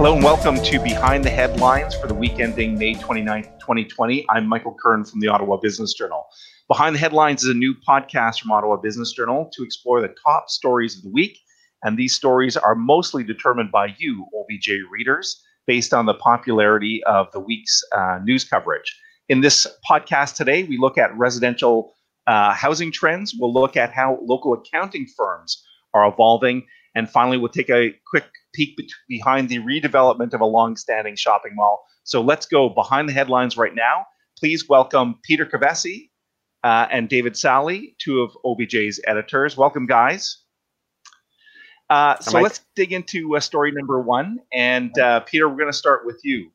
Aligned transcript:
Hello 0.00 0.14
and 0.14 0.24
welcome 0.24 0.56
to 0.56 0.80
Behind 0.80 1.22
the 1.22 1.28
Headlines 1.28 1.94
for 1.94 2.06
the 2.06 2.14
week 2.14 2.40
ending 2.40 2.78
May 2.78 2.94
29th, 2.94 3.60
2020. 3.60 4.24
I'm 4.30 4.46
Michael 4.46 4.74
Curran 4.82 5.04
from 5.04 5.20
the 5.20 5.28
Ottawa 5.28 5.58
Business 5.58 5.92
Journal. 5.92 6.24
Behind 6.68 6.94
the 6.94 6.98
Headlines 6.98 7.42
is 7.42 7.50
a 7.50 7.54
new 7.54 7.74
podcast 7.86 8.40
from 8.40 8.50
Ottawa 8.50 8.76
Business 8.76 9.12
Journal 9.12 9.50
to 9.52 9.62
explore 9.62 10.00
the 10.00 10.14
top 10.24 10.48
stories 10.48 10.96
of 10.96 11.02
the 11.02 11.10
week. 11.10 11.38
And 11.82 11.98
these 11.98 12.14
stories 12.14 12.56
are 12.56 12.74
mostly 12.74 13.22
determined 13.22 13.70
by 13.70 13.94
you, 13.98 14.24
OBJ 14.34 14.70
readers, 14.90 15.38
based 15.66 15.92
on 15.92 16.06
the 16.06 16.14
popularity 16.14 17.04
of 17.04 17.30
the 17.32 17.40
week's 17.40 17.82
uh, 17.94 18.20
news 18.24 18.42
coverage. 18.42 18.98
In 19.28 19.42
this 19.42 19.66
podcast 19.86 20.34
today, 20.34 20.62
we 20.62 20.78
look 20.78 20.96
at 20.96 21.14
residential 21.14 21.92
uh, 22.26 22.54
housing 22.54 22.90
trends. 22.90 23.34
We'll 23.38 23.52
look 23.52 23.76
at 23.76 23.92
how 23.92 24.18
local 24.22 24.54
accounting 24.54 25.08
firms 25.14 25.62
are 25.92 26.10
evolving. 26.10 26.62
And 26.94 27.08
finally, 27.08 27.38
we'll 27.38 27.50
take 27.50 27.70
a 27.70 27.94
quick 28.06 28.24
peek 28.54 28.76
be- 28.76 28.90
behind 29.08 29.48
the 29.48 29.58
redevelopment 29.58 30.34
of 30.34 30.40
a 30.40 30.46
long-standing 30.46 31.16
shopping 31.16 31.52
mall. 31.54 31.84
So 32.04 32.20
let's 32.20 32.46
go 32.46 32.68
behind 32.68 33.08
the 33.08 33.12
headlines 33.12 33.56
right 33.56 33.74
now. 33.74 34.04
Please 34.38 34.68
welcome 34.68 35.16
Peter 35.22 35.46
Kovessy 35.46 36.10
uh, 36.64 36.86
and 36.90 37.08
David 37.08 37.36
Sali, 37.36 37.94
two 37.98 38.20
of 38.20 38.36
OBJ's 38.44 39.00
editors. 39.06 39.56
Welcome, 39.56 39.86
guys. 39.86 40.42
Uh, 41.88 42.18
so 42.20 42.32
Mike. 42.34 42.42
let's 42.44 42.60
dig 42.76 42.92
into 42.92 43.36
uh, 43.36 43.40
story 43.40 43.72
number 43.72 44.00
one. 44.00 44.38
And 44.52 44.96
uh, 44.98 45.20
Peter, 45.20 45.48
we're 45.48 45.56
going 45.56 45.72
to 45.72 45.76
start 45.76 46.06
with 46.06 46.20
you. 46.22 46.50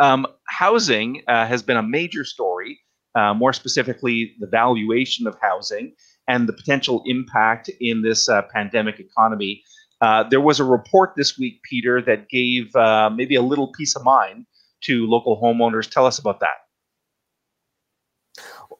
Um, 0.00 0.26
housing 0.48 1.22
uh, 1.28 1.46
has 1.46 1.62
been 1.62 1.76
a 1.76 1.82
major 1.82 2.24
story, 2.24 2.80
uh, 3.14 3.32
more 3.32 3.52
specifically, 3.52 4.34
the 4.40 4.46
valuation 4.46 5.26
of 5.26 5.36
housing 5.40 5.94
and 6.28 6.48
the 6.48 6.52
potential 6.52 7.02
impact 7.06 7.70
in 7.80 8.02
this 8.02 8.28
uh, 8.28 8.42
pandemic 8.52 8.98
economy. 8.98 9.62
Uh, 10.00 10.24
there 10.28 10.40
was 10.40 10.60
a 10.60 10.64
report 10.64 11.12
this 11.16 11.38
week, 11.38 11.60
Peter, 11.62 12.02
that 12.02 12.28
gave 12.28 12.74
uh, 12.76 13.10
maybe 13.10 13.34
a 13.34 13.42
little 13.42 13.72
peace 13.72 13.94
of 13.96 14.04
mind 14.04 14.46
to 14.82 15.06
local 15.06 15.40
homeowners. 15.40 15.88
Tell 15.88 16.06
us 16.06 16.18
about 16.18 16.40
that 16.40 16.63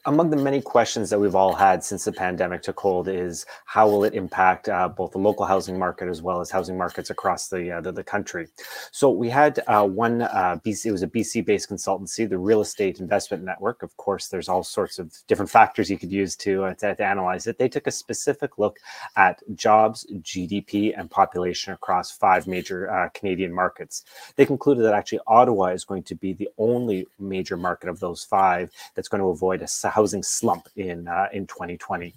among 0.06 0.30
the 0.30 0.36
many 0.36 0.60
questions 0.60 1.10
that 1.10 1.18
we've 1.18 1.34
all 1.34 1.54
had 1.54 1.82
since 1.82 2.04
the 2.04 2.12
pandemic 2.12 2.62
took 2.62 2.78
hold 2.78 3.08
is 3.08 3.46
how 3.64 3.88
will 3.88 4.04
it 4.04 4.14
impact 4.14 4.68
uh, 4.68 4.88
both 4.88 5.12
the 5.12 5.18
local 5.18 5.46
housing 5.46 5.78
market 5.78 6.08
as 6.08 6.20
well 6.20 6.40
as 6.40 6.50
housing 6.50 6.76
markets 6.76 7.10
across 7.10 7.48
the 7.48 7.70
uh, 7.70 7.80
the, 7.80 7.92
the, 7.92 8.04
country. 8.04 8.48
So 8.90 9.10
we 9.10 9.30
had 9.30 9.60
uh, 9.66 9.86
one 9.86 10.22
uh, 10.22 10.58
BC. 10.64 10.86
It 10.86 10.92
was 10.92 11.02
a 11.02 11.08
BC-based 11.08 11.70
consultancy, 11.70 12.28
the 12.28 12.38
Real 12.38 12.60
Estate 12.60 13.00
Investment 13.00 13.44
Network. 13.44 13.82
Of 13.82 13.96
course, 13.96 14.28
there's 14.28 14.48
all 14.48 14.62
sorts 14.62 14.98
of 14.98 15.12
different 15.26 15.50
factors 15.50 15.90
you 15.90 15.98
could 15.98 16.12
use 16.12 16.36
to, 16.36 16.64
uh, 16.64 16.74
to, 16.74 16.94
to 16.94 17.04
analyze 17.04 17.46
it. 17.46 17.58
They 17.58 17.68
took 17.68 17.86
a 17.86 17.90
specific 17.90 18.58
look 18.58 18.78
at 19.16 19.42
jobs, 19.54 20.06
GDP, 20.20 20.98
and 20.98 21.10
population 21.10 21.72
across 21.72 22.10
five 22.10 22.46
major 22.46 22.90
uh, 22.90 23.08
Canadian 23.14 23.52
markets. 23.54 24.04
They 24.36 24.44
concluded 24.44 24.84
that 24.84 24.94
actually 24.94 25.20
Ottawa 25.26 25.66
is 25.66 25.84
going 25.84 26.02
to 26.04 26.14
be 26.14 26.34
the 26.34 26.48
only 26.58 27.06
major 27.18 27.56
market 27.56 27.88
of 27.88 28.00
those 28.00 28.22
five 28.22 28.70
that's 28.94 29.08
going 29.08 29.22
to 29.22 29.28
avoid 29.28 29.62
a 29.62 29.66
housing 29.82 30.22
slump 30.22 30.68
in 30.76 31.08
uh, 31.08 31.28
in 31.32 31.46
2020. 31.46 32.14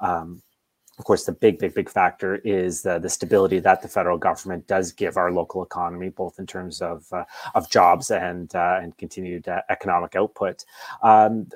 Um, 0.00 0.42
of 0.98 1.04
course, 1.04 1.24
the 1.24 1.32
big, 1.32 1.58
big, 1.58 1.74
big 1.74 1.88
factor 1.88 2.36
is 2.36 2.84
uh, 2.84 2.98
the 2.98 3.08
stability 3.08 3.60
that 3.60 3.82
the 3.82 3.88
federal 3.88 4.18
government 4.18 4.66
does 4.66 4.90
give 4.90 5.16
our 5.16 5.30
local 5.30 5.62
economy, 5.62 6.08
both 6.08 6.40
in 6.40 6.46
terms 6.46 6.82
of 6.82 7.06
uh, 7.12 7.24
of 7.54 7.70
jobs 7.70 8.10
and 8.10 8.54
uh, 8.54 8.80
and 8.82 8.96
continued 8.98 9.46
uh, 9.46 9.62
economic 9.68 10.16
output. 10.16 10.64
Um, 11.02 11.48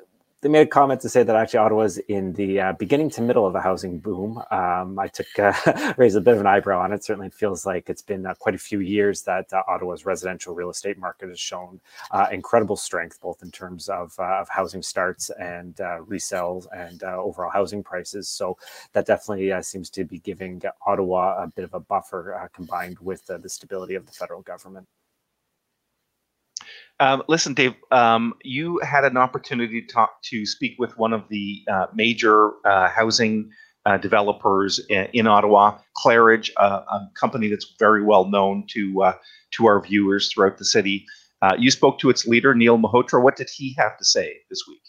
they 0.43 0.49
made 0.49 0.67
a 0.67 0.69
comment 0.69 0.99
to 0.99 1.07
say 1.07 1.23
that 1.23 1.35
actually 1.37 1.59
Ottawa 1.59 1.83
is 1.83 1.97
in 2.09 2.33
the 2.33 2.59
uh, 2.59 2.73
beginning 2.73 3.09
to 3.11 3.21
middle 3.21 3.47
of 3.47 3.55
a 3.55 3.61
housing 3.61 3.97
boom. 3.97 4.43
Um, 4.51 4.99
I 4.99 5.07
took 5.07 5.39
uh, 5.39 5.53
raised 5.97 6.17
a 6.17 6.21
bit 6.21 6.33
of 6.33 6.41
an 6.41 6.47
eyebrow 6.47 6.81
on 6.81 6.91
it. 6.91 7.01
Certainly, 7.01 7.27
it 7.27 7.33
feels 7.33 7.65
like 7.65 7.89
it's 7.89 8.01
been 8.01 8.25
uh, 8.25 8.33
quite 8.33 8.53
a 8.53 8.57
few 8.57 8.81
years 8.81 9.21
that 9.21 9.51
uh, 9.53 9.63
Ottawa's 9.69 10.05
residential 10.05 10.53
real 10.53 10.69
estate 10.69 10.97
market 10.97 11.29
has 11.29 11.39
shown 11.39 11.79
uh, 12.11 12.27
incredible 12.29 12.75
strength, 12.75 13.21
both 13.21 13.41
in 13.41 13.51
terms 13.51 13.87
of, 13.87 14.13
uh, 14.19 14.41
of 14.41 14.49
housing 14.49 14.81
starts 14.81 15.29
and 15.39 15.75
resales 15.75 16.67
and 16.75 17.03
overall 17.03 17.49
housing 17.49 17.81
prices. 17.81 18.27
So 18.27 18.57
that 18.91 19.05
definitely 19.05 19.53
seems 19.63 19.89
to 19.91 20.03
be 20.03 20.19
giving 20.19 20.61
Ottawa 20.85 21.41
a 21.41 21.47
bit 21.47 21.63
of 21.63 21.73
a 21.73 21.79
buffer, 21.79 22.49
combined 22.53 22.99
with 22.99 23.25
the 23.27 23.49
stability 23.49 23.95
of 23.95 24.05
the 24.05 24.11
federal 24.11 24.41
government. 24.41 24.87
Um, 26.99 27.23
listen, 27.27 27.53
Dave, 27.53 27.75
um, 27.91 28.33
you 28.43 28.79
had 28.79 29.03
an 29.03 29.17
opportunity 29.17 29.81
to 29.81 29.87
talk 29.87 30.21
to 30.23 30.45
speak 30.45 30.75
with 30.77 30.97
one 30.97 31.11
of 31.11 31.27
the 31.29 31.63
uh, 31.71 31.87
major 31.93 32.51
uh, 32.65 32.89
housing 32.89 33.49
uh, 33.85 33.97
developers 33.97 34.79
in, 34.89 35.07
in, 35.13 35.27
Ottawa, 35.27 35.77
Claridge, 35.97 36.49
a 36.57 36.99
company 37.19 37.49
that's 37.49 37.75
very 37.79 38.03
well 38.03 38.25
known 38.25 38.65
to 38.69 39.03
uh, 39.03 39.13
to 39.51 39.65
our 39.65 39.81
viewers 39.81 40.31
throughout 40.31 40.57
the 40.57 40.65
city. 40.65 41.05
Uh, 41.41 41.55
you 41.57 41.69
spoke 41.71 41.99
to 41.99 42.09
its 42.09 42.25
leader, 42.25 42.55
Neil 42.55 42.77
Malhotra. 42.77 43.21
What 43.21 43.35
did 43.35 43.49
he 43.53 43.75
have 43.77 43.97
to 43.97 44.05
say 44.05 44.37
this 44.49 44.61
week? 44.67 44.81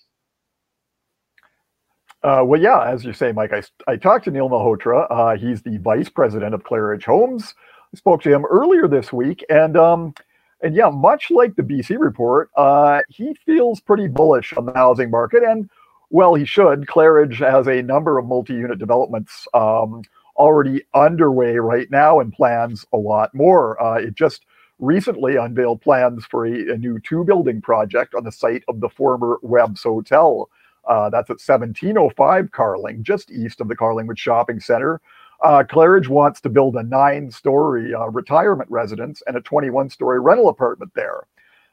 Uh, 2.23 2.43
well, 2.45 2.61
yeah, 2.61 2.85
as 2.85 3.05
you 3.05 3.13
say, 3.13 3.33
Mike, 3.33 3.53
I, 3.53 3.63
I 3.91 3.97
talked 3.97 4.25
to 4.27 4.31
Neil 4.31 4.49
Malhotra. 4.49 5.39
he's 5.39 5.63
the 5.63 5.79
vice 5.79 6.09
president 6.09 6.55
of 6.55 6.63
Claridge 6.63 7.05
Homes. 7.05 7.55
I 7.93 7.97
spoke 7.97 8.23
to 8.23 8.33
him 8.33 8.45
earlier 8.47 8.87
this 8.87 9.13
week, 9.13 9.45
and 9.51 9.77
um, 9.77 10.15
and 10.65 10.75
yeah, 10.75 10.89
much 10.89 11.31
like 11.31 11.57
the 11.57 11.63
BC 11.63 11.99
report, 11.99 12.51
uh, 12.57 13.03
he 13.11 13.35
feels 13.45 13.81
pretty 13.81 14.09
bullish 14.09 14.55
on 14.55 14.65
the 14.65 14.73
housing 14.73 15.11
market. 15.11 15.43
And 15.43 15.69
well, 16.09 16.35
he 16.35 16.47
should. 16.47 16.87
Claridge 16.87 17.39
has 17.39 17.69
a 17.69 17.83
number 17.83 18.19
of 18.19 18.27
multi 18.27 18.55
unit 18.55 18.79
developments 18.79 19.47
um, 19.53 20.03
already 20.37 20.83
underway 20.95 21.57
right 21.57 21.91
now 21.91 22.19
and 22.19 22.33
plans 22.33 22.87
a 22.95 22.97
lot 22.97 23.35
more. 23.35 23.81
Uh, 23.81 23.97
it 23.99 24.15
just 24.15 24.47
recently 24.79 25.37
unveiled 25.37 25.83
plans 25.83 26.25
for 26.25 26.47
a, 26.47 26.73
a, 26.73 26.79
new 26.79 26.99
two 26.99 27.25
building 27.25 27.61
project 27.61 28.15
on 28.15 28.25
the 28.25 28.33
site 28.33 28.65
of 28.67 28.81
the 28.81 28.89
former 28.89 29.39
Webb's 29.43 29.83
Hotel. 29.83 30.49
Uh, 30.89 31.11
that's 31.11 31.31
at 31.31 31.41
1705 31.41 32.51
Carling, 32.53 33.03
just 33.05 33.31
east 33.31 33.61
of 33.61 33.69
the 33.69 33.77
Carlingwood 33.77 34.19
Shopping 34.19 34.61
Center. 34.61 35.01
Uh, 35.45 35.63
Claridge 35.63 36.09
wants 36.09 36.41
to 36.41 36.49
build 36.49 36.75
a 36.75 36.83
nine 36.83 37.31
story 37.31 37.95
uh, 37.95 38.07
retirement 38.07 38.71
residence 38.71 39.23
and 39.27 39.37
a 39.37 39.43
21 39.43 39.91
story 39.91 40.19
rental 40.19 40.49
apartment 40.49 40.93
there. 40.95 41.27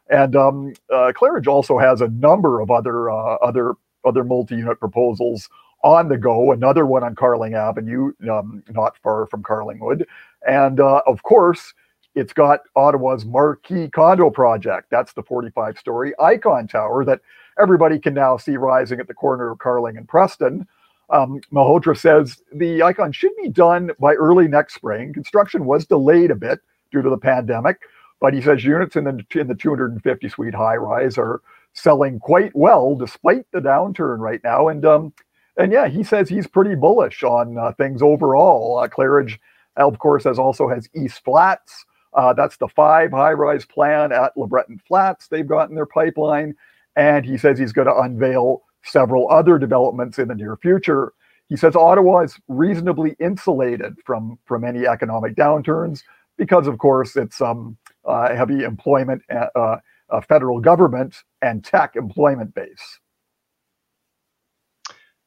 And 0.09 0.35
um, 0.35 0.73
uh, 0.93 1.13
Claridge 1.15 1.47
also 1.47 1.77
has 1.77 2.01
a 2.01 2.09
number 2.09 2.59
of 2.59 2.69
other 2.69 3.09
uh, 3.09 3.35
other 3.35 3.75
other 4.03 4.25
multi-unit 4.25 4.79
proposals 4.79 5.47
on 5.83 6.09
the 6.09 6.17
go. 6.17 6.51
Another 6.51 6.85
one 6.85 7.03
on 7.03 7.15
Carling 7.15 7.53
Avenue, 7.53 8.11
um, 8.29 8.61
not 8.69 8.97
far 8.97 9.25
from 9.27 9.41
Carlingwood, 9.41 10.03
and 10.45 10.81
uh, 10.81 11.01
of 11.07 11.23
course, 11.23 11.73
it's 12.13 12.33
got 12.33 12.59
Ottawa's 12.75 13.25
marquee 13.25 13.87
condo 13.87 14.29
project. 14.29 14.89
That's 14.91 15.13
the 15.13 15.23
45-story 15.23 16.13
Icon 16.19 16.67
Tower 16.67 17.05
that 17.05 17.21
everybody 17.57 17.99
can 17.99 18.13
now 18.13 18.35
see 18.35 18.57
rising 18.57 18.99
at 18.99 19.07
the 19.07 19.13
corner 19.13 19.49
of 19.49 19.59
Carling 19.59 19.95
and 19.95 20.09
Preston. 20.09 20.67
Um, 21.11 21.41
Malhotra 21.51 21.97
says 21.97 22.41
the 22.53 22.81
icon 22.83 23.11
should 23.11 23.35
be 23.41 23.49
done 23.49 23.91
by 23.99 24.13
early 24.13 24.47
next 24.47 24.75
spring. 24.75 25.13
Construction 25.13 25.65
was 25.65 25.85
delayed 25.85 26.31
a 26.31 26.35
bit 26.35 26.59
due 26.91 27.01
to 27.01 27.09
the 27.09 27.17
pandemic, 27.17 27.81
but 28.21 28.33
he 28.33 28.41
says 28.41 28.63
units 28.63 28.95
in 28.95 29.03
the 29.03 29.25
in 29.39 29.47
the 29.47 29.55
250 29.55 30.29
suite 30.29 30.55
high 30.55 30.75
rise 30.75 31.17
are 31.17 31.41
selling 31.73 32.19
quite 32.19 32.55
well 32.55 32.95
despite 32.95 33.45
the 33.51 33.59
downturn 33.59 34.19
right 34.19 34.41
now. 34.43 34.69
And 34.69 34.85
um, 34.85 35.13
and 35.57 35.71
yeah, 35.71 35.87
he 35.87 36.03
says 36.03 36.29
he's 36.29 36.47
pretty 36.47 36.75
bullish 36.75 37.23
on 37.23 37.57
uh, 37.57 37.73
things 37.73 38.01
overall. 38.01 38.79
Uh, 38.79 38.87
Claridge, 38.87 39.37
of 39.75 39.99
course, 39.99 40.23
has 40.23 40.39
also 40.39 40.69
has 40.69 40.89
East 40.95 41.23
Flats. 41.23 41.85
Uh, 42.13 42.33
that's 42.33 42.57
the 42.57 42.67
five 42.67 43.11
high 43.11 43.33
rise 43.33 43.65
plan 43.65 44.11
at 44.11 44.35
LeBreton 44.35 44.81
Flats 44.87 45.27
they've 45.27 45.47
got 45.47 45.69
in 45.69 45.75
their 45.75 45.85
pipeline. 45.85 46.55
And 46.95 47.25
he 47.25 47.37
says 47.37 47.57
he's 47.57 47.71
going 47.71 47.87
to 47.87 47.95
unveil 47.95 48.63
several 48.83 49.29
other 49.29 49.57
developments 49.57 50.19
in 50.19 50.27
the 50.27 50.35
near 50.35 50.57
future. 50.57 51.13
He 51.49 51.57
says 51.57 51.75
Ottawa 51.75 52.21
is 52.21 52.39
reasonably 52.47 53.15
insulated 53.19 53.95
from, 54.05 54.39
from 54.45 54.63
any 54.63 54.87
economic 54.87 55.35
downturns 55.35 56.03
because, 56.37 56.67
of 56.67 56.77
course, 56.77 57.15
it's 57.15 57.41
um, 57.41 57.77
uh, 58.05 58.33
heavy 58.35 58.63
employment, 58.63 59.21
uh, 59.29 59.77
uh, 60.09 60.21
federal 60.21 60.59
government, 60.59 61.17
and 61.41 61.63
tech 61.63 61.95
employment 61.95 62.55
base. 62.55 62.99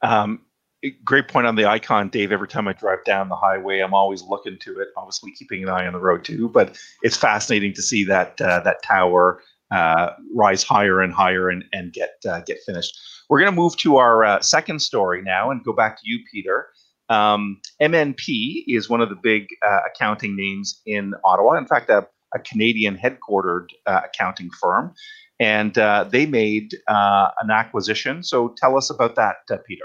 Um, 0.03 0.41
great 1.05 1.29
point 1.29 1.47
on 1.47 1.57
the 1.57 1.67
icon, 1.67 2.09
Dave. 2.09 2.33
Every 2.33 2.49
time 2.49 2.69
I 2.69 2.73
drive 2.73 3.05
down 3.05 3.29
the 3.29 3.37
highway, 3.37 3.81
I'm 3.81 3.95
always 3.95 4.23
looking 4.23 4.59
to 4.61 4.81
it. 4.81 4.89
Obviously, 4.97 5.33
keeping 5.33 5.63
an 5.63 5.69
eye 5.69 5.87
on 5.87 5.93
the 5.93 5.99
road 5.99 6.25
too. 6.25 6.49
But 6.49 6.79
it's 7.03 7.17
fascinating 7.17 7.73
to 7.75 7.83
see 7.83 8.05
that 8.05 8.41
uh, 8.41 8.61
that 8.61 8.83
tower 8.83 9.43
uh, 9.75 10.11
rise 10.35 10.63
higher 10.63 11.01
and 11.01 11.13
higher 11.13 11.49
and 11.51 11.65
and 11.73 11.93
get 11.93 12.15
uh, 12.29 12.41
get 12.41 12.59
finished. 12.65 12.97
We're 13.29 13.41
going 13.41 13.51
to 13.51 13.57
move 13.57 13.77
to 13.79 13.97
our 13.97 14.25
uh, 14.25 14.41
second 14.41 14.81
story 14.81 15.23
now 15.23 15.51
and 15.51 15.65
go 15.65 15.73
back 15.73 15.97
to 15.97 16.03
you, 16.05 16.21
Peter. 16.33 16.69
Um, 17.09 17.61
MNP 17.83 18.65
is 18.69 18.89
one 18.89 19.01
of 19.01 19.09
the 19.09 19.17
big 19.17 19.49
uh, 19.67 19.81
accounting 19.93 20.37
names 20.37 20.81
in 20.87 21.15
Ottawa. 21.25 21.55
In 21.55 21.67
fact, 21.67 21.91
a, 21.91 22.07
a 22.35 22.39
Canadian 22.39 22.97
headquartered 22.97 23.69
uh, 23.87 24.03
accounting 24.05 24.51
firm, 24.61 24.95
and 25.41 25.77
uh, 25.77 26.05
they 26.05 26.27
made 26.27 26.75
an 26.89 27.51
acquisition. 27.51 28.23
So 28.23 28.55
tell 28.57 28.77
us 28.77 28.91
about 28.91 29.17
that, 29.17 29.37
Peter. 29.67 29.85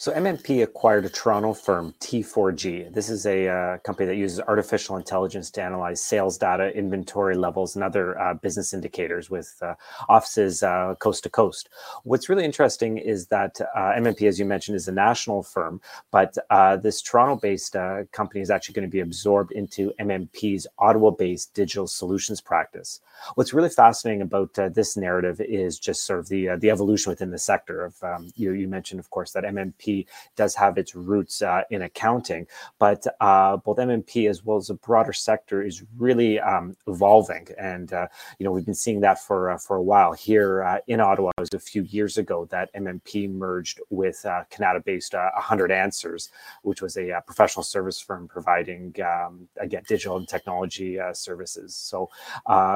So 0.00 0.12
MNP 0.12 0.62
acquired 0.62 1.04
a 1.04 1.10
Toronto 1.10 1.52
firm, 1.52 1.94
T4G. 2.00 2.90
This 2.94 3.10
is 3.10 3.26
a 3.26 3.48
uh, 3.48 3.78
company 3.80 4.06
that 4.06 4.16
uses 4.16 4.40
artificial 4.40 4.96
intelligence 4.96 5.50
to 5.50 5.62
analyze 5.62 6.02
sales 6.02 6.38
data, 6.38 6.74
inventory 6.74 7.36
levels, 7.36 7.74
and 7.74 7.84
other 7.84 8.18
uh, 8.18 8.32
business 8.32 8.72
indicators 8.72 9.28
with 9.28 9.54
uh, 9.60 9.74
offices 10.08 10.62
uh, 10.62 10.94
coast 11.00 11.24
to 11.24 11.28
coast. 11.28 11.68
What's 12.04 12.30
really 12.30 12.46
interesting 12.46 12.96
is 12.96 13.26
that 13.26 13.60
uh, 13.60 13.92
MNP, 13.98 14.26
as 14.26 14.38
you 14.38 14.46
mentioned, 14.46 14.76
is 14.76 14.88
a 14.88 14.92
national 14.92 15.42
firm, 15.42 15.82
but 16.10 16.34
uh, 16.48 16.76
this 16.76 17.02
Toronto-based 17.02 17.76
company 18.10 18.40
is 18.40 18.50
actually 18.50 18.76
going 18.76 18.88
to 18.88 18.90
be 18.90 19.00
absorbed 19.00 19.52
into 19.52 19.92
MNP's 20.00 20.66
Ottawa-based 20.78 21.52
digital 21.52 21.86
solutions 21.86 22.40
practice. 22.40 23.02
What's 23.34 23.52
really 23.52 23.68
fascinating 23.68 24.22
about 24.22 24.54
this 24.54 24.96
narrative 24.96 25.42
is 25.42 25.78
just 25.78 26.06
sort 26.06 26.20
of 26.20 26.28
the 26.30 26.56
the 26.56 26.70
evolution 26.70 27.10
within 27.10 27.32
the 27.32 27.38
sector. 27.38 27.84
Of 27.84 28.02
um, 28.02 28.32
you, 28.34 28.52
you 28.52 28.66
mentioned, 28.66 28.98
of 28.98 29.10
course, 29.10 29.32
that 29.32 29.44
MNP 29.44 29.89
does 30.36 30.54
have 30.54 30.78
its 30.78 30.94
roots 30.94 31.42
uh, 31.42 31.62
in 31.70 31.82
accounting, 31.82 32.46
but 32.78 33.06
uh, 33.20 33.56
both 33.56 33.78
MNP 33.78 34.28
as 34.28 34.44
well 34.44 34.56
as 34.56 34.68
the 34.68 34.74
broader 34.74 35.12
sector 35.12 35.62
is 35.62 35.84
really 35.98 36.40
um, 36.40 36.76
evolving, 36.86 37.48
and 37.58 37.92
uh, 37.92 38.06
you 38.38 38.44
know 38.44 38.52
we've 38.52 38.64
been 38.64 38.74
seeing 38.74 39.00
that 39.00 39.18
for 39.18 39.50
uh, 39.50 39.58
for 39.58 39.76
a 39.76 39.82
while 39.82 40.12
here 40.12 40.62
uh, 40.62 40.78
in 40.86 41.00
Ottawa. 41.00 41.30
It 41.38 41.40
was 41.40 41.54
a 41.54 41.58
few 41.58 41.82
years 41.82 42.18
ago 42.18 42.46
that 42.50 42.72
MNP 42.74 43.30
merged 43.30 43.80
with 43.90 44.24
Canada-based 44.50 45.14
100 45.14 45.72
Answers, 45.72 46.30
which 46.62 46.82
was 46.82 46.96
a 46.96 47.22
professional 47.26 47.62
service 47.62 48.00
firm 48.00 48.28
providing 48.28 48.94
um, 49.04 49.48
again 49.58 49.82
digital 49.88 50.16
and 50.16 50.28
technology 50.28 50.98
services. 51.12 51.74
So 51.74 52.10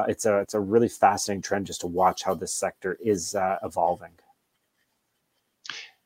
it's 0.08 0.26
a 0.26 0.38
it's 0.38 0.54
a 0.54 0.60
really 0.60 0.88
fascinating 0.88 1.42
trend 1.42 1.66
just 1.66 1.80
to 1.82 1.86
watch 1.86 2.22
how 2.24 2.34
this 2.34 2.52
sector 2.52 2.98
is 3.00 3.36
evolving 3.62 4.10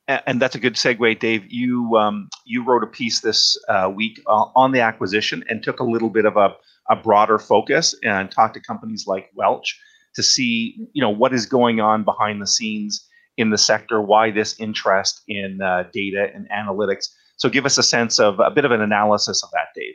and 0.09 0.41
that's 0.41 0.55
a 0.55 0.59
good 0.59 0.73
segue, 0.73 1.19
Dave. 1.19 1.45
You 1.47 1.95
um, 1.97 2.29
you 2.45 2.65
wrote 2.65 2.83
a 2.83 2.87
piece 2.87 3.21
this 3.21 3.57
uh, 3.69 3.91
week 3.93 4.19
uh, 4.27 4.45
on 4.55 4.71
the 4.71 4.81
acquisition 4.81 5.43
and 5.47 5.61
took 5.61 5.79
a 5.79 5.83
little 5.83 6.09
bit 6.09 6.25
of 6.25 6.35
a, 6.35 6.55
a 6.89 6.95
broader 6.95 7.37
focus 7.37 7.95
and 8.03 8.31
talked 8.31 8.55
to 8.55 8.59
companies 8.59 9.05
like 9.05 9.29
Welch 9.35 9.79
to 10.15 10.23
see 10.23 10.75
you 10.93 11.01
know 11.01 11.11
what 11.11 11.33
is 11.33 11.45
going 11.45 11.79
on 11.79 12.03
behind 12.03 12.41
the 12.41 12.47
scenes 12.47 13.05
in 13.37 13.51
the 13.51 13.57
sector, 13.57 14.01
why 14.01 14.31
this 14.31 14.59
interest 14.59 15.21
in 15.27 15.61
uh, 15.61 15.83
data 15.93 16.27
and 16.33 16.49
analytics. 16.49 17.05
So 17.37 17.47
give 17.47 17.65
us 17.65 17.77
a 17.77 17.83
sense 17.83 18.19
of 18.19 18.39
a 18.39 18.51
bit 18.51 18.65
of 18.65 18.71
an 18.71 18.81
analysis 18.81 19.43
of 19.43 19.49
that, 19.51 19.67
Dave. 19.75 19.93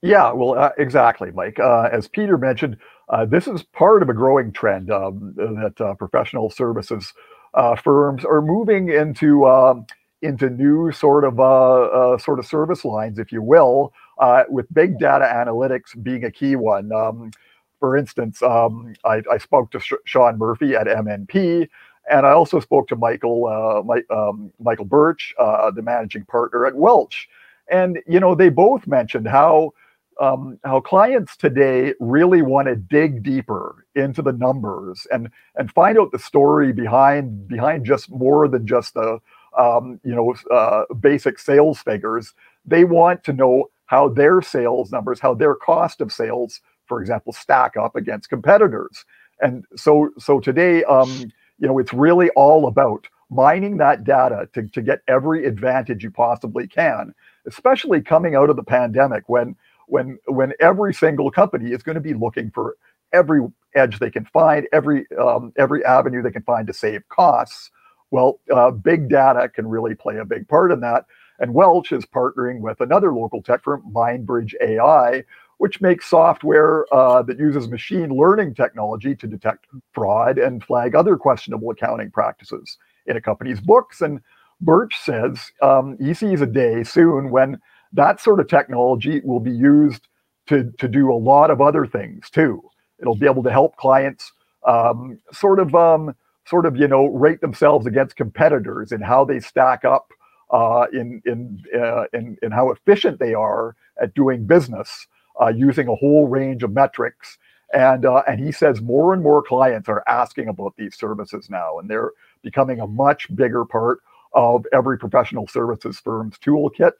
Yeah, 0.00 0.32
well, 0.32 0.58
uh, 0.58 0.70
exactly, 0.78 1.30
Mike. 1.32 1.58
Uh, 1.60 1.88
as 1.92 2.08
Peter 2.08 2.38
mentioned, 2.38 2.76
uh, 3.08 3.24
this 3.24 3.46
is 3.46 3.62
part 3.62 4.02
of 4.02 4.08
a 4.08 4.14
growing 4.14 4.52
trend 4.52 4.90
um, 4.90 5.34
that 5.36 5.96
professional 5.98 6.50
services 6.50 7.12
uh, 7.54 7.76
firms 7.76 8.24
are 8.24 8.42
moving 8.42 8.88
into 8.88 9.46
um, 9.46 9.86
into 10.22 10.48
new 10.48 10.92
sort 10.92 11.24
of 11.24 11.40
uh, 11.40 11.82
uh, 11.82 12.18
sort 12.18 12.38
of 12.38 12.46
service 12.46 12.84
lines, 12.84 13.18
if 13.18 13.32
you 13.32 13.42
will, 13.42 13.92
uh, 14.18 14.44
with 14.48 14.72
big 14.72 14.98
data 14.98 15.24
analytics 15.24 16.00
being 16.02 16.24
a 16.24 16.30
key 16.30 16.56
one. 16.56 16.92
Um, 16.92 17.32
for 17.80 17.96
instance, 17.96 18.40
um, 18.42 18.94
I, 19.04 19.22
I, 19.30 19.38
spoke 19.38 19.72
to 19.72 19.80
Sh- 19.80 19.94
Sean 20.04 20.38
Murphy 20.38 20.76
at 20.76 20.86
MNP, 20.86 21.68
and 22.08 22.24
I 22.24 22.30
also 22.30 22.60
spoke 22.60 22.86
to 22.88 22.96
Michael 22.96 23.46
uh, 23.48 23.82
My, 23.82 24.02
um, 24.16 24.52
Michael 24.60 24.84
Birch, 24.84 25.34
uh, 25.36 25.68
the 25.72 25.82
managing 25.82 26.24
partner 26.26 26.64
at 26.64 26.76
Welch, 26.76 27.28
and 27.68 27.98
you 28.06 28.20
know 28.20 28.36
they 28.36 28.48
both 28.48 28.86
mentioned 28.86 29.26
how 29.26 29.72
um, 30.20 30.60
how 30.64 30.80
clients 30.80 31.36
today 31.36 31.94
really 31.98 32.42
want 32.42 32.68
to 32.68 32.76
dig 32.76 33.24
deeper 33.24 33.81
into 33.94 34.22
the 34.22 34.32
numbers 34.32 35.06
and 35.10 35.28
and 35.56 35.70
find 35.70 35.98
out 35.98 36.12
the 36.12 36.18
story 36.18 36.72
behind 36.72 37.48
behind 37.48 37.84
just 37.84 38.10
more 38.10 38.48
than 38.48 38.66
just 38.66 38.94
the 38.94 39.18
um, 39.58 40.00
you 40.04 40.14
know 40.14 40.34
uh, 40.50 40.84
basic 40.94 41.38
sales 41.38 41.80
figures. 41.80 42.34
They 42.64 42.84
want 42.84 43.24
to 43.24 43.32
know 43.32 43.70
how 43.86 44.08
their 44.08 44.40
sales 44.40 44.90
numbers, 44.90 45.20
how 45.20 45.34
their 45.34 45.54
cost 45.54 46.00
of 46.00 46.12
sales, 46.12 46.60
for 46.86 47.00
example, 47.00 47.32
stack 47.32 47.76
up 47.76 47.94
against 47.96 48.30
competitors. 48.30 49.04
And 49.40 49.64
so 49.76 50.10
so 50.18 50.40
today, 50.40 50.84
um, 50.84 51.10
you 51.58 51.68
know, 51.68 51.78
it's 51.78 51.92
really 51.92 52.30
all 52.30 52.66
about 52.66 53.06
mining 53.30 53.78
that 53.78 54.04
data 54.04 54.48
to, 54.52 54.62
to 54.68 54.82
get 54.82 55.00
every 55.08 55.46
advantage 55.46 56.04
you 56.04 56.10
possibly 56.10 56.66
can, 56.66 57.14
especially 57.46 58.00
coming 58.00 58.34
out 58.34 58.50
of 58.50 58.56
the 58.56 58.62
pandemic 58.62 59.28
when 59.28 59.56
when 59.86 60.18
when 60.26 60.52
every 60.60 60.94
single 60.94 61.30
company 61.30 61.72
is 61.72 61.82
going 61.82 61.94
to 61.94 62.00
be 62.00 62.14
looking 62.14 62.50
for 62.50 62.76
every 63.12 63.40
edge 63.74 63.98
they 63.98 64.10
can 64.10 64.24
find, 64.26 64.66
every 64.72 65.06
um, 65.18 65.52
every 65.56 65.84
avenue 65.84 66.22
they 66.22 66.30
can 66.30 66.42
find 66.42 66.66
to 66.66 66.72
save 66.72 67.08
costs. 67.08 67.70
Well, 68.10 68.40
uh, 68.54 68.70
big 68.70 69.08
data 69.08 69.48
can 69.48 69.66
really 69.66 69.94
play 69.94 70.18
a 70.18 70.24
big 70.24 70.46
part 70.48 70.70
in 70.70 70.80
that. 70.80 71.06
And 71.38 71.54
Welch 71.54 71.92
is 71.92 72.04
partnering 72.04 72.60
with 72.60 72.80
another 72.80 73.12
local 73.12 73.42
tech 73.42 73.64
firm, 73.64 73.82
MindBridge 73.90 74.52
AI, 74.60 75.24
which 75.58 75.80
makes 75.80 76.06
software 76.06 76.86
uh, 76.92 77.22
that 77.22 77.38
uses 77.38 77.68
machine 77.68 78.10
learning 78.10 78.54
technology 78.54 79.14
to 79.16 79.26
detect 79.26 79.66
fraud 79.92 80.38
and 80.38 80.62
flag 80.62 80.94
other 80.94 81.16
questionable 81.16 81.70
accounting 81.70 82.10
practices 82.10 82.76
in 83.06 83.16
a 83.16 83.20
company's 83.20 83.60
books. 83.60 84.02
And 84.02 84.20
Birch 84.60 84.96
says 84.98 85.50
um, 85.62 85.96
he 86.00 86.14
sees 86.14 86.40
a 86.40 86.46
day 86.46 86.84
soon 86.84 87.30
when 87.30 87.60
that 87.92 88.20
sort 88.20 88.40
of 88.40 88.48
technology 88.48 89.20
will 89.24 89.40
be 89.40 89.50
used 89.50 90.08
to, 90.48 90.70
to 90.78 90.88
do 90.88 91.12
a 91.12 91.14
lot 91.14 91.50
of 91.50 91.60
other 91.60 91.86
things 91.86 92.28
too. 92.30 92.62
It'll 93.02 93.16
be 93.16 93.26
able 93.26 93.44
to 93.44 93.52
help 93.52 93.76
clients 93.78 94.32
um, 94.66 95.20
sort 95.32 95.60
of 95.60 95.74
um, 95.76 96.16
sort 96.46 96.66
of 96.66 96.76
you 96.78 96.88
know 96.88 97.06
rate 97.08 97.42
themselves 97.42 97.86
against 97.86 98.16
competitors 98.16 98.92
and 98.92 99.04
how 99.04 99.26
they 99.26 99.40
stack 99.40 99.84
up 99.86 100.12
uh, 100.52 100.86
in 100.94 101.22
in, 101.26 101.62
uh, 101.80 102.06
in 102.14 102.38
in 102.42 102.52
how 102.52 102.72
efficient 102.72 103.20
they 103.20 103.34
are 103.34 103.76
at 104.02 104.14
doing 104.14 104.46
business 104.46 105.08
uh, 105.42 105.48
using 105.48 105.88
a 105.88 105.96
whole 105.96 106.28
range 106.28 106.64
of 106.64 106.72
metrics. 106.72 107.38
And 107.74 108.06
uh, 108.06 108.24
and 108.28 108.40
he 108.40 108.52
says 108.52 108.82
more 108.82 109.14
and 109.14 109.22
more 109.22 109.42
clients 109.42 109.90
are 109.90 110.04
asking 110.08 110.48
about 110.48 110.74
these 110.78 110.96
services 110.96 111.50
now, 111.50 111.78
and 111.80 111.90
they're 111.90 112.12
becoming 112.42 112.80
a 112.80 112.88
much 112.88 113.34
bigger 113.36 113.66
part 113.66 114.00
of 114.34 114.66
every 114.72 114.98
professional 114.98 115.48
services 115.48 116.00
firm's 116.00 116.38
toolkit 116.38 116.92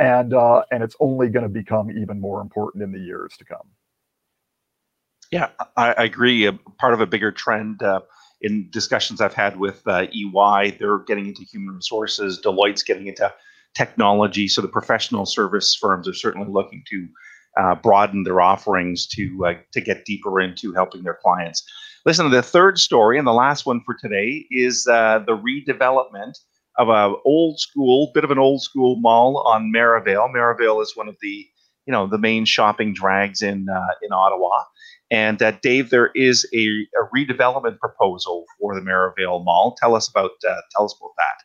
and 0.00 0.34
uh, 0.34 0.62
and 0.72 0.84
it's 0.84 0.96
only 1.00 1.28
going 1.30 1.44
to 1.44 1.50
become 1.50 1.90
even 1.90 2.20
more 2.20 2.42
important 2.42 2.84
in 2.84 2.92
the 2.92 3.00
years 3.00 3.36
to 3.38 3.46
come. 3.46 3.68
Yeah, 5.34 5.48
I, 5.76 5.94
I 5.94 6.04
agree. 6.04 6.48
part 6.78 6.94
of 6.94 7.00
a 7.00 7.06
bigger 7.06 7.32
trend 7.32 7.82
uh, 7.82 8.02
in 8.40 8.70
discussions 8.70 9.20
I've 9.20 9.34
had 9.34 9.58
with 9.58 9.82
uh, 9.84 10.06
EY, 10.12 10.76
they're 10.78 11.00
getting 11.00 11.26
into 11.26 11.42
human 11.42 11.74
resources. 11.74 12.40
Deloitte's 12.40 12.84
getting 12.84 13.08
into 13.08 13.34
technology. 13.74 14.46
So 14.46 14.62
the 14.62 14.68
professional 14.68 15.26
service 15.26 15.74
firms 15.74 16.06
are 16.06 16.14
certainly 16.14 16.46
looking 16.48 16.84
to 16.88 17.08
uh, 17.60 17.74
broaden 17.74 18.22
their 18.22 18.40
offerings 18.40 19.08
to 19.08 19.44
uh, 19.44 19.54
to 19.72 19.80
get 19.80 20.04
deeper 20.04 20.40
into 20.40 20.72
helping 20.72 21.02
their 21.02 21.18
clients. 21.20 21.64
Listen, 22.06 22.30
the 22.30 22.40
third 22.40 22.78
story 22.78 23.18
and 23.18 23.26
the 23.26 23.32
last 23.32 23.66
one 23.66 23.80
for 23.84 23.96
today 24.00 24.46
is 24.52 24.86
uh, 24.86 25.18
the 25.26 25.36
redevelopment 25.36 26.34
of 26.78 26.90
a 26.90 27.12
old 27.24 27.58
school, 27.58 28.12
bit 28.14 28.22
of 28.22 28.30
an 28.30 28.38
old 28.38 28.62
school 28.62 29.00
mall 29.00 29.42
on 29.48 29.72
Merivale. 29.72 30.28
Merivale 30.32 30.80
is 30.80 30.92
one 30.94 31.08
of 31.08 31.16
the 31.20 31.44
you 31.86 31.92
know 31.92 32.06
the 32.06 32.18
main 32.18 32.44
shopping 32.44 32.94
drags 32.94 33.42
in 33.42 33.66
uh, 33.68 33.94
in 34.00 34.12
Ottawa. 34.12 34.62
And 35.14 35.40
uh, 35.40 35.52
Dave, 35.62 35.90
there 35.90 36.10
is 36.16 36.44
a, 36.52 36.58
a, 36.58 37.16
redevelopment 37.16 37.78
proposal 37.78 38.46
for 38.58 38.74
the 38.74 38.80
Merivale 38.80 39.44
Mall. 39.44 39.76
Tell 39.78 39.94
us 39.94 40.08
about 40.08 40.32
uh, 40.48 40.60
tell 40.74 40.86
us 40.86 40.94
about 41.00 41.12
that. 41.16 41.44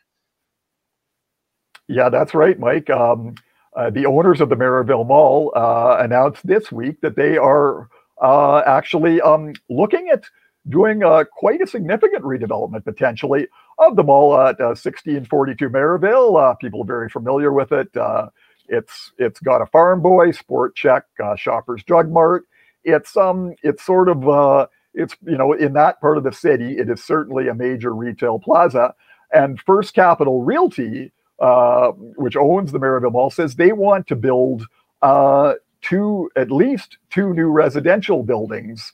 Yeah, 1.86 2.08
that's 2.08 2.34
right, 2.34 2.58
Mike. 2.58 2.90
Um, 2.90 3.36
uh, 3.76 3.90
the 3.90 4.06
owners 4.06 4.40
of 4.40 4.48
the 4.48 4.56
Merivale 4.56 5.04
Mall 5.04 5.52
uh, 5.54 5.98
announced 6.00 6.44
this 6.44 6.72
week 6.72 7.00
that 7.02 7.14
they 7.14 7.38
are 7.38 7.88
uh, 8.20 8.62
actually 8.66 9.20
um, 9.20 9.52
looking 9.68 10.08
at 10.12 10.24
doing 10.68 11.02
quite 11.36 11.60
a 11.60 11.66
significant 11.66 12.24
redevelopment 12.24 12.84
potentially 12.84 13.46
of 13.78 13.94
the 13.94 14.02
mall 14.02 14.34
at 14.34 14.60
uh, 14.60 14.74
1642 14.74 15.68
Merivale. 15.68 16.36
Uh, 16.36 16.54
people 16.54 16.82
are 16.82 16.86
very 16.86 17.08
familiar 17.08 17.52
with 17.52 17.70
it. 17.70 17.96
Uh, 17.96 18.28
it's 18.68 19.12
it's 19.18 19.38
got 19.38 19.62
a 19.62 19.66
Farm 19.66 20.02
Boy, 20.02 20.32
Sport 20.32 20.76
Chek, 20.76 21.02
uh, 21.22 21.36
Shoppers 21.36 21.84
Drug 21.84 22.10
Mart. 22.10 22.44
It's 22.84 23.16
um 23.16 23.54
it's 23.62 23.84
sort 23.84 24.08
of 24.08 24.28
uh, 24.28 24.66
it's 24.94 25.16
you 25.26 25.38
know 25.38 25.52
in 25.52 25.74
that 25.74 26.00
part 26.00 26.18
of 26.18 26.24
the 26.24 26.32
city, 26.32 26.78
it 26.78 26.90
is 26.90 27.02
certainly 27.04 27.48
a 27.48 27.54
major 27.54 27.94
retail 27.94 28.38
plaza. 28.38 28.94
And 29.32 29.60
First 29.60 29.94
Capital 29.94 30.42
Realty, 30.42 31.12
uh, 31.40 31.92
which 32.16 32.36
owns 32.36 32.72
the 32.72 32.78
Merivale 32.78 33.10
Mall, 33.10 33.30
says 33.30 33.56
they 33.56 33.72
want 33.72 34.06
to 34.08 34.16
build 34.16 34.66
uh, 35.02 35.54
two 35.82 36.30
at 36.36 36.50
least 36.50 36.98
two 37.10 37.34
new 37.34 37.48
residential 37.48 38.22
buildings 38.22 38.92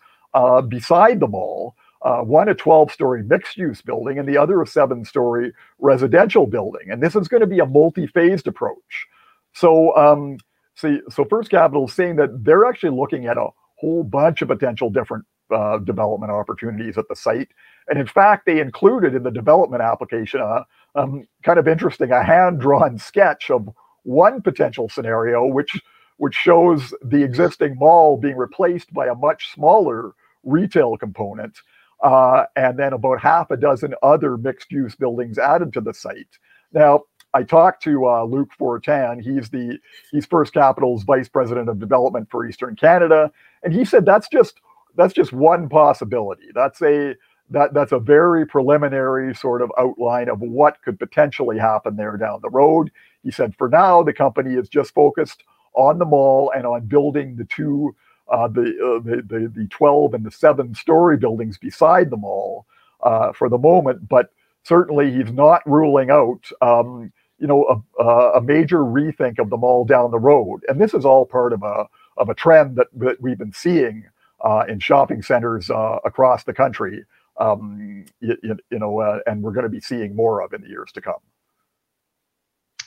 beside 0.68 1.20
the 1.20 1.28
mall 1.28 1.74
uh, 2.02 2.20
one 2.20 2.48
a 2.48 2.54
12 2.54 2.92
story 2.92 3.22
mixed 3.24 3.56
use 3.56 3.82
building 3.82 4.18
and 4.18 4.28
the 4.28 4.38
other 4.38 4.62
a 4.62 4.66
seven 4.66 5.04
story 5.04 5.52
residential 5.80 6.46
building. 6.46 6.90
And 6.90 7.02
this 7.02 7.16
is 7.16 7.28
going 7.28 7.40
to 7.40 7.46
be 7.46 7.58
a 7.58 7.66
multi 7.66 8.06
phased 8.06 8.46
approach. 8.46 9.06
So, 9.52 9.96
um, 9.96 10.38
see, 10.76 11.00
so 11.10 11.24
First 11.24 11.50
Capital 11.50 11.86
is 11.86 11.94
saying 11.94 12.16
that 12.16 12.44
they're 12.44 12.66
actually 12.66 12.96
looking 12.96 13.26
at 13.26 13.36
a 13.36 13.48
whole 13.76 14.04
bunch 14.04 14.42
of 14.42 14.48
potential 14.48 14.90
different 14.90 15.24
uh, 15.54 15.78
development 15.78 16.32
opportunities 16.32 16.98
at 16.98 17.06
the 17.08 17.16
site. 17.16 17.48
And 17.88 17.98
in 17.98 18.06
fact, 18.06 18.46
they 18.46 18.60
included 18.60 19.14
in 19.14 19.22
the 19.22 19.30
development 19.30 19.82
application, 19.82 20.40
uh, 20.40 20.64
um, 20.94 21.26
kind 21.44 21.58
of 21.58 21.68
interesting, 21.68 22.10
a 22.10 22.24
hand-drawn 22.24 22.98
sketch 22.98 23.50
of 23.50 23.68
one 24.02 24.42
potential 24.42 24.88
scenario, 24.88 25.46
which 25.46 25.80
which 26.18 26.34
shows 26.34 26.94
the 27.04 27.22
existing 27.22 27.76
mall 27.78 28.16
being 28.16 28.36
replaced 28.36 28.92
by 28.94 29.06
a 29.06 29.14
much 29.14 29.52
smaller 29.52 30.12
retail 30.44 30.96
component, 30.96 31.58
uh, 32.02 32.44
and 32.56 32.78
then 32.78 32.94
about 32.94 33.20
half 33.20 33.50
a 33.50 33.56
dozen 33.56 33.94
other 34.02 34.38
mixed-use 34.38 34.94
buildings 34.96 35.38
added 35.38 35.74
to 35.74 35.80
the 35.80 35.92
site. 35.92 36.38
Now, 36.72 37.02
I 37.34 37.42
talked 37.42 37.82
to 37.82 38.06
uh, 38.06 38.24
Luc 38.24 38.48
Fortin. 38.58 39.20
He's 39.20 39.50
the 39.50 39.78
he's 40.10 40.24
First 40.24 40.54
Capital's 40.54 41.04
vice 41.04 41.28
president 41.28 41.68
of 41.68 41.78
development 41.78 42.28
for 42.30 42.46
Eastern 42.46 42.76
Canada, 42.76 43.30
and 43.62 43.72
he 43.72 43.84
said 43.84 44.04
that's 44.04 44.28
just 44.28 44.60
that's 44.96 45.14
just 45.14 45.32
one 45.32 45.68
possibility. 45.68 46.46
That's 46.54 46.82
a 46.82 47.14
that 47.50 47.74
that's 47.74 47.92
a 47.92 47.98
very 47.98 48.46
preliminary 48.46 49.34
sort 49.34 49.62
of 49.62 49.70
outline 49.78 50.28
of 50.28 50.40
what 50.40 50.82
could 50.82 50.98
potentially 50.98 51.58
happen 51.58 51.96
there 51.96 52.16
down 52.16 52.40
the 52.42 52.50
road. 52.50 52.90
He 53.22 53.30
said 53.30 53.54
for 53.56 53.68
now 53.68 54.02
the 54.02 54.12
company 54.12 54.54
is 54.54 54.68
just 54.68 54.94
focused 54.94 55.44
on 55.74 55.98
the 55.98 56.06
mall 56.06 56.52
and 56.56 56.66
on 56.66 56.86
building 56.86 57.36
the 57.36 57.44
two 57.44 57.94
uh, 58.32 58.48
the, 58.48 58.62
uh, 58.62 59.00
the, 59.08 59.22
the 59.22 59.52
the 59.54 59.68
12 59.68 60.14
and 60.14 60.24
the 60.24 60.30
seven 60.30 60.74
story 60.74 61.16
buildings 61.16 61.58
beside 61.58 62.10
the 62.10 62.16
mall 62.16 62.66
uh, 63.02 63.32
for 63.32 63.48
the 63.48 63.58
moment, 63.58 64.08
but 64.08 64.30
certainly 64.64 65.12
he's 65.12 65.32
not 65.32 65.62
ruling 65.66 66.10
out 66.10 66.50
um, 66.62 67.12
you 67.38 67.46
know, 67.46 67.84
a, 67.98 68.04
a 68.38 68.40
major 68.40 68.78
rethink 68.78 69.38
of 69.38 69.50
the 69.50 69.56
mall 69.56 69.84
down 69.84 70.10
the 70.10 70.18
road. 70.18 70.62
And 70.68 70.80
this 70.80 70.94
is 70.94 71.04
all 71.04 71.26
part 71.26 71.52
of 71.52 71.62
a 71.62 71.86
of 72.16 72.28
a 72.28 72.34
trend 72.34 72.76
that, 72.76 72.88
that 72.94 73.20
we've 73.20 73.38
been 73.38 73.52
seeing 73.52 74.04
uh, 74.44 74.64
in 74.68 74.78
shopping 74.78 75.22
centers 75.22 75.70
uh, 75.70 75.98
across 76.04 76.44
the 76.44 76.52
country. 76.52 77.04
Um, 77.38 78.06
you, 78.20 78.36
you, 78.42 78.78
know, 78.78 79.00
uh, 79.00 79.18
and 79.26 79.42
we're 79.42 79.52
going 79.52 79.64
to 79.64 79.70
be 79.70 79.80
seeing 79.80 80.16
more 80.16 80.40
of 80.40 80.52
in 80.52 80.62
the 80.62 80.68
years 80.68 80.90
to 80.92 81.00
come. 81.00 81.20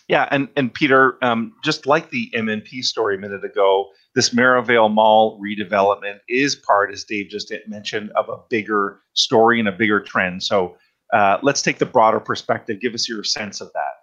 Yeah, 0.08 0.28
and 0.32 0.50
and 0.56 0.74
Peter, 0.74 1.24
um, 1.24 1.54
just 1.64 1.86
like 1.86 2.10
the 2.10 2.32
MNP 2.36 2.84
story 2.84 3.16
a 3.16 3.20
minute 3.20 3.46
ago, 3.46 3.86
this 4.16 4.34
Merivale 4.34 4.90
Mall 4.90 5.40
redevelopment 5.40 6.18
is 6.28 6.56
part, 6.56 6.92
as 6.92 7.04
Dave 7.04 7.30
just 7.30 7.54
mentioned, 7.68 8.10
of 8.16 8.28
a 8.28 8.38
bigger 8.50 9.02
story 9.14 9.60
and 9.60 9.70
a 9.70 9.72
bigger 9.72 10.00
trend. 10.00 10.42
So 10.42 10.76
uh, 11.14 11.38
let's 11.44 11.62
take 11.62 11.78
the 11.78 11.86
broader 11.86 12.20
perspective. 12.20 12.82
Give 12.82 12.96
us 12.96 13.08
your 13.08 13.24
sense 13.24 13.62
of 13.62 13.72
that. 13.74 13.99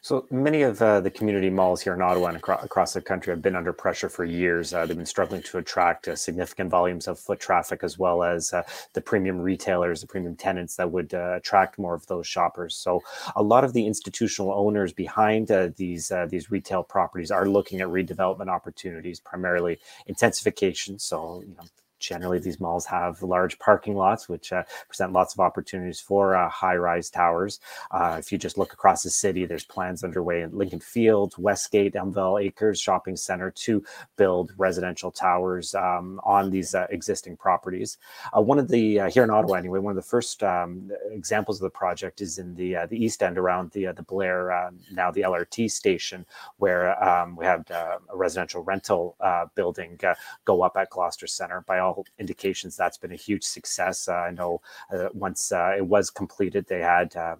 So 0.00 0.26
many 0.30 0.62
of 0.62 0.80
uh, 0.80 1.00
the 1.00 1.10
community 1.10 1.50
malls 1.50 1.82
here 1.82 1.94
in 1.94 2.02
Ottawa 2.02 2.28
and 2.28 2.36
acro- 2.36 2.60
across 2.62 2.92
the 2.92 3.00
country 3.00 3.32
have 3.32 3.42
been 3.42 3.56
under 3.56 3.72
pressure 3.72 4.08
for 4.08 4.24
years. 4.24 4.72
Uh, 4.72 4.86
they've 4.86 4.96
been 4.96 5.06
struggling 5.06 5.42
to 5.42 5.58
attract 5.58 6.08
uh, 6.08 6.14
significant 6.14 6.70
volumes 6.70 7.08
of 7.08 7.18
foot 7.18 7.40
traffic, 7.40 7.80
as 7.82 7.98
well 7.98 8.22
as 8.22 8.52
uh, 8.52 8.62
the 8.92 9.00
premium 9.00 9.40
retailers, 9.40 10.00
the 10.00 10.06
premium 10.06 10.36
tenants 10.36 10.76
that 10.76 10.90
would 10.90 11.14
uh, 11.14 11.34
attract 11.36 11.78
more 11.78 11.94
of 11.94 12.06
those 12.06 12.26
shoppers. 12.26 12.76
So 12.76 13.02
a 13.34 13.42
lot 13.42 13.64
of 13.64 13.72
the 13.72 13.86
institutional 13.86 14.52
owners 14.52 14.92
behind 14.92 15.50
uh, 15.50 15.70
these 15.76 16.12
these 16.28 16.50
retail 16.50 16.82
properties 16.82 17.30
are 17.30 17.48
looking 17.48 17.80
at 17.80 17.88
redevelopment 17.88 18.48
opportunities, 18.48 19.20
primarily 19.20 19.78
intensification. 20.06 20.98
So 20.98 21.42
you 21.46 21.54
know 21.56 21.64
generally 21.98 22.38
these 22.38 22.60
malls 22.60 22.86
have 22.86 23.22
large 23.22 23.58
parking 23.58 23.94
lots 23.94 24.28
which 24.28 24.52
uh, 24.52 24.62
present 24.86 25.12
lots 25.12 25.34
of 25.34 25.40
opportunities 25.40 26.00
for 26.00 26.34
uh, 26.34 26.48
high-rise 26.48 27.10
towers. 27.10 27.60
Uh, 27.90 28.16
if 28.18 28.30
you 28.32 28.38
just 28.38 28.58
look 28.58 28.72
across 28.72 29.02
the 29.02 29.10
city 29.10 29.44
there's 29.44 29.64
plans 29.64 30.04
underway 30.04 30.42
in 30.42 30.56
lincoln 30.56 30.80
fields 30.80 31.38
westgate 31.38 31.94
elmvale 31.94 32.42
acres 32.42 32.80
shopping 32.80 33.16
center 33.16 33.50
to 33.50 33.82
build 34.16 34.52
residential 34.56 35.10
towers 35.10 35.74
um, 35.74 36.20
on 36.24 36.50
these 36.50 36.74
uh, 36.74 36.86
existing 36.90 37.36
properties. 37.36 37.98
Uh, 38.36 38.40
one 38.40 38.58
of 38.58 38.68
the 38.68 39.00
uh, 39.00 39.10
here 39.10 39.24
in 39.24 39.30
ottawa 39.30 39.54
anyway 39.54 39.78
one 39.78 39.92
of 39.92 39.96
the 39.96 40.10
first 40.10 40.42
um, 40.42 40.90
examples 41.10 41.58
of 41.58 41.62
the 41.62 41.70
project 41.70 42.20
is 42.20 42.38
in 42.38 42.54
the 42.54 42.76
the 42.88 43.02
east 43.04 43.22
end 43.22 43.38
around 43.38 43.70
the 43.72 43.86
the 43.96 44.02
blair 44.02 44.70
now 44.92 45.10
the 45.10 45.22
lrt 45.22 45.70
station 45.70 46.24
where 46.58 47.02
um, 47.02 47.36
we 47.36 47.44
had 47.44 47.68
a 47.70 47.98
residential 48.14 48.62
rental 48.62 49.16
building 49.54 49.98
go 50.44 50.62
up 50.62 50.76
at 50.76 50.90
gloucester 50.90 51.26
center. 51.26 51.62
By 51.66 51.78
all 51.78 51.87
all 51.88 52.04
indications 52.18 52.76
that's 52.76 52.98
been 52.98 53.12
a 53.12 53.16
huge 53.16 53.44
success. 53.44 54.08
Uh, 54.08 54.14
I 54.14 54.30
know 54.30 54.60
uh, 54.92 55.08
once 55.12 55.52
uh, 55.52 55.74
it 55.76 55.86
was 55.86 56.10
completed, 56.10 56.66
they 56.68 56.80
had 56.80 57.16
um, 57.16 57.38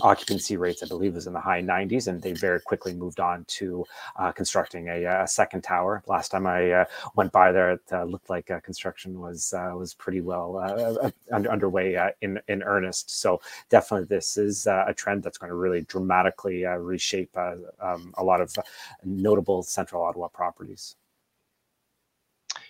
occupancy 0.00 0.56
rates, 0.56 0.82
I 0.82 0.86
believe, 0.86 1.14
was 1.14 1.26
in 1.26 1.32
the 1.32 1.40
high 1.40 1.62
90s, 1.62 2.06
and 2.06 2.20
they 2.20 2.32
very 2.32 2.60
quickly 2.60 2.92
moved 2.92 3.20
on 3.20 3.44
to 3.46 3.84
uh, 4.16 4.32
constructing 4.32 4.88
a, 4.88 5.04
a, 5.04 5.28
second 5.28 5.62
tower. 5.62 6.02
Last 6.06 6.30
time 6.30 6.46
I 6.46 6.70
uh, 6.70 6.84
went 7.16 7.32
by 7.32 7.52
there, 7.52 7.72
it 7.72 7.80
uh, 7.92 8.04
looked 8.04 8.28
like 8.28 8.50
construction 8.62 9.20
was 9.20 9.54
was 9.54 9.94
pretty 9.94 10.20
well 10.20 10.58
under, 11.32 11.50
underway 11.50 12.12
in 12.20 12.40
in 12.48 12.62
earnest. 12.62 13.10
So 13.10 13.40
definitely, 13.68 14.06
this 14.06 14.36
is 14.36 14.66
a 14.66 14.94
trend 14.94 15.22
that's 15.22 15.38
going 15.38 15.50
to 15.50 15.56
really 15.56 15.82
dramatically 15.82 16.64
reshape 16.64 17.36
um, 17.36 18.12
a 18.18 18.24
lot 18.24 18.40
of 18.40 18.54
notable 19.04 19.62
Central 19.62 20.02
Ottawa 20.02 20.28
properties. 20.28 20.96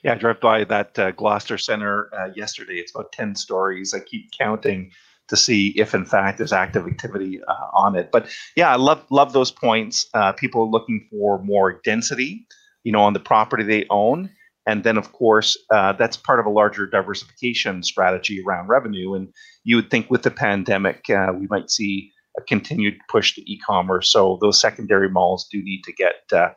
Yeah, 0.02 0.12
I 0.12 0.14
drove 0.16 0.40
by 0.40 0.64
that 0.64 0.98
uh, 0.98 1.10
Gloucester 1.12 1.58
Center 1.58 2.10
uh, 2.14 2.30
yesterday. 2.34 2.74
It's 2.74 2.94
about 2.94 3.12
10 3.12 3.34
stories. 3.34 3.92
I 3.92 4.00
keep 4.00 4.30
counting 4.32 4.92
to 5.28 5.36
see 5.36 5.68
if, 5.76 5.94
in 5.94 6.04
fact, 6.04 6.38
there's 6.38 6.52
active 6.52 6.86
activity 6.86 7.40
uh, 7.46 7.66
on 7.72 7.96
it. 7.96 8.10
But 8.10 8.28
yeah, 8.56 8.72
I 8.72 8.76
love 8.76 9.04
love 9.10 9.32
those 9.32 9.50
points. 9.50 10.08
Uh, 10.14 10.32
people 10.32 10.62
are 10.62 10.70
looking 10.70 11.06
for 11.10 11.42
more 11.42 11.80
density, 11.84 12.46
you 12.82 12.92
know, 12.92 13.00
on 13.00 13.12
the 13.12 13.20
property 13.20 13.62
they 13.62 13.86
own. 13.90 14.30
And 14.66 14.84
then, 14.84 14.96
of 14.96 15.12
course, 15.12 15.56
uh, 15.72 15.92
that's 15.94 16.16
part 16.16 16.40
of 16.40 16.46
a 16.46 16.50
larger 16.50 16.86
diversification 16.86 17.82
strategy 17.82 18.42
around 18.46 18.68
revenue. 18.68 19.14
And 19.14 19.28
you 19.64 19.76
would 19.76 19.90
think 19.90 20.10
with 20.10 20.22
the 20.22 20.30
pandemic, 20.30 21.08
uh, 21.10 21.32
we 21.38 21.46
might 21.48 21.70
see 21.70 22.10
a 22.38 22.42
continued 22.42 22.94
push 23.08 23.34
to 23.34 23.52
e-commerce. 23.52 24.10
So 24.10 24.38
those 24.40 24.60
secondary 24.60 25.08
malls 25.08 25.48
do 25.50 25.62
need 25.62 25.82
to 25.84 25.92
get 25.92 26.52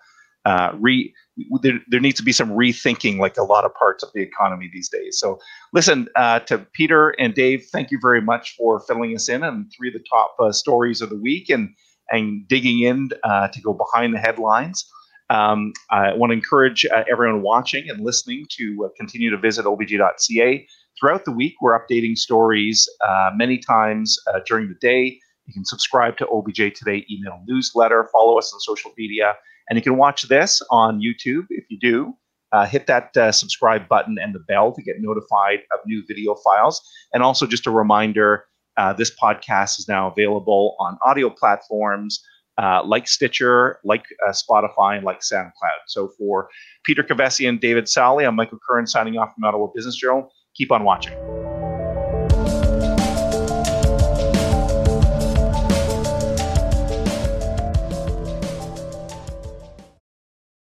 re 0.79 1.13
there, 1.61 1.79
there 1.87 1.99
needs 1.99 2.17
to 2.17 2.23
be 2.23 2.31
some 2.31 2.49
rethinking 2.51 3.17
like 3.17 3.37
a 3.37 3.43
lot 3.43 3.65
of 3.65 3.73
parts 3.73 4.03
of 4.03 4.09
the 4.13 4.21
economy 4.21 4.69
these 4.71 4.89
days. 4.89 5.17
So 5.19 5.39
listen 5.73 6.07
uh, 6.15 6.39
to 6.41 6.59
peter 6.73 7.09
and 7.19 7.33
dave 7.33 7.65
thank 7.71 7.91
you 7.91 7.99
very 8.01 8.21
much 8.21 8.55
for 8.55 8.79
filling 8.81 9.15
us 9.15 9.29
in 9.29 9.43
on 9.43 9.69
three 9.75 9.89
of 9.89 9.93
the 9.93 10.03
top 10.09 10.35
uh, 10.39 10.51
stories 10.51 11.01
of 11.01 11.09
the 11.09 11.17
week 11.17 11.49
and 11.49 11.69
and 12.11 12.47
digging 12.47 12.81
in 12.81 13.09
uh, 13.23 13.47
to 13.47 13.61
go 13.61 13.73
behind 13.73 14.13
the 14.13 14.19
headlines. 14.19 14.85
Um, 15.29 15.71
i 15.89 16.13
want 16.13 16.31
to 16.31 16.33
encourage 16.33 16.85
uh, 16.85 17.03
everyone 17.09 17.41
watching 17.41 17.89
and 17.89 18.03
listening 18.03 18.45
to 18.57 18.85
uh, 18.85 18.89
continue 18.97 19.31
to 19.31 19.37
visit 19.37 19.65
obj.ca 19.65 20.67
throughout 20.99 21.25
the 21.25 21.31
week 21.31 21.55
we're 21.61 21.79
updating 21.79 22.17
stories 22.17 22.87
uh, 23.07 23.31
many 23.33 23.57
times 23.57 24.19
during 24.45 24.67
the 24.67 24.75
day. 24.81 25.17
You 25.47 25.53
can 25.53 25.65
subscribe 25.65 26.17
to 26.17 26.27
obj 26.27 26.57
today 26.77 27.05
email 27.09 27.41
newsletter. 27.47 28.09
Follow 28.11 28.37
us 28.37 28.53
on 28.53 28.59
social 28.59 28.91
media 28.97 29.35
and 29.69 29.77
you 29.77 29.83
can 29.83 29.97
watch 29.97 30.23
this 30.23 30.61
on 30.69 30.99
YouTube 30.99 31.45
if 31.49 31.65
you 31.69 31.79
do. 31.79 32.13
Uh, 32.51 32.65
hit 32.65 32.85
that 32.85 33.15
uh, 33.17 33.31
subscribe 33.31 33.87
button 33.87 34.17
and 34.21 34.35
the 34.35 34.39
bell 34.47 34.71
to 34.71 34.83
get 34.83 34.97
notified 34.99 35.59
of 35.73 35.79
new 35.87 36.03
video 36.07 36.35
files. 36.35 36.81
And 37.11 37.23
also, 37.23 37.47
just 37.47 37.65
a 37.65 37.71
reminder 37.71 38.45
uh, 38.77 38.93
this 38.93 39.11
podcast 39.15 39.79
is 39.79 39.87
now 39.87 40.11
available 40.11 40.75
on 40.79 40.97
audio 41.03 41.29
platforms 41.29 42.23
uh, 42.57 42.83
like 42.85 43.07
Stitcher, 43.07 43.79
like 43.83 44.05
uh, 44.27 44.31
Spotify, 44.31 44.97
and 44.97 45.03
like 45.03 45.21
SoundCloud. 45.21 45.81
So, 45.87 46.09
for 46.17 46.49
Peter 46.85 47.03
Kovessy 47.03 47.49
and 47.49 47.59
David 47.59 47.89
Sali, 47.89 48.25
I'm 48.25 48.35
Michael 48.35 48.59
Curran 48.67 48.87
signing 48.87 49.17
off 49.17 49.33
from 49.33 49.43
Ottawa 49.43 49.67
Business 49.73 49.95
Journal. 49.95 50.31
Keep 50.55 50.71
on 50.71 50.83
watching. 50.83 51.42